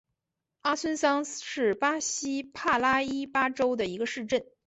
[0.61, 4.43] 阿孙桑是巴西帕拉伊巴州的一个市镇。